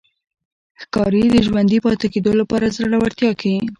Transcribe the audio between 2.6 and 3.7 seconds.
زړورتیا ښيي.